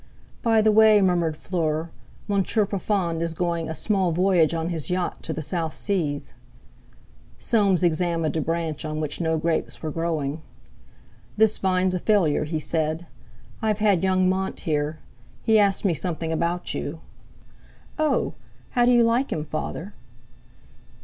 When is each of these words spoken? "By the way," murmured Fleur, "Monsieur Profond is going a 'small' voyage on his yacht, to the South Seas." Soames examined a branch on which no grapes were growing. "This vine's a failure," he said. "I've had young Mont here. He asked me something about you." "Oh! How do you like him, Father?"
"By 0.41 0.63
the 0.63 0.71
way," 0.71 0.99
murmured 0.99 1.37
Fleur, 1.37 1.91
"Monsieur 2.27 2.65
Profond 2.65 3.21
is 3.21 3.35
going 3.35 3.69
a 3.69 3.75
'small' 3.75 4.11
voyage 4.11 4.51
on 4.51 4.69
his 4.69 4.89
yacht, 4.89 5.21
to 5.21 5.31
the 5.31 5.43
South 5.43 5.75
Seas." 5.75 6.33
Soames 7.37 7.83
examined 7.83 8.35
a 8.35 8.41
branch 8.41 8.83
on 8.83 8.99
which 8.99 9.21
no 9.21 9.37
grapes 9.37 9.83
were 9.83 9.91
growing. 9.91 10.41
"This 11.37 11.59
vine's 11.59 11.93
a 11.93 11.99
failure," 11.99 12.45
he 12.45 12.57
said. 12.57 13.05
"I've 13.61 13.77
had 13.77 14.01
young 14.03 14.27
Mont 14.27 14.61
here. 14.61 14.97
He 15.43 15.59
asked 15.59 15.85
me 15.85 15.93
something 15.93 16.31
about 16.31 16.73
you." 16.73 17.01
"Oh! 17.99 18.33
How 18.71 18.85
do 18.87 18.91
you 18.91 19.03
like 19.03 19.31
him, 19.31 19.45
Father?" 19.45 19.93